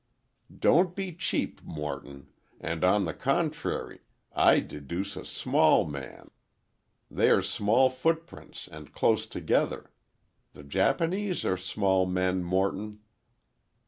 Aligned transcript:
"Don't 0.59 0.95
be 0.95 1.13
cheap, 1.13 1.61
Morton. 1.63 2.29
And, 2.59 2.83
on 2.83 3.05
the 3.05 3.13
contrary, 3.13 3.99
I 4.33 4.59
deduce 4.59 5.15
a 5.15 5.23
small 5.23 5.85
man. 5.85 6.31
They 7.11 7.29
are 7.29 7.43
small 7.43 7.87
footprints, 7.91 8.67
and 8.67 8.93
close 8.93 9.27
together. 9.27 9.91
The 10.53 10.63
Japanese 10.63 11.45
are 11.45 11.55
small 11.55 12.07
men, 12.07 12.43
Morton." 12.43 13.01